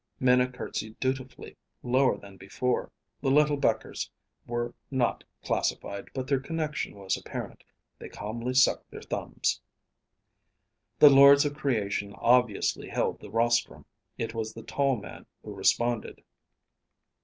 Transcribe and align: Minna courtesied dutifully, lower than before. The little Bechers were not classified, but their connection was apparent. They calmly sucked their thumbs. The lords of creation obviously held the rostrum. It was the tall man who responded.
Minna 0.19 0.47
courtesied 0.51 0.99
dutifully, 0.99 1.55
lower 1.83 2.17
than 2.17 2.35
before. 2.35 2.91
The 3.21 3.29
little 3.29 3.55
Bechers 3.55 4.09
were 4.47 4.73
not 4.89 5.23
classified, 5.43 6.09
but 6.15 6.25
their 6.27 6.39
connection 6.39 6.95
was 6.95 7.15
apparent. 7.17 7.63
They 7.99 8.09
calmly 8.09 8.55
sucked 8.55 8.89
their 8.89 9.03
thumbs. 9.03 9.61
The 10.97 11.11
lords 11.11 11.45
of 11.45 11.53
creation 11.55 12.15
obviously 12.17 12.89
held 12.89 13.19
the 13.19 13.29
rostrum. 13.29 13.85
It 14.17 14.33
was 14.33 14.55
the 14.55 14.63
tall 14.63 14.95
man 14.95 15.27
who 15.43 15.53
responded. 15.53 16.23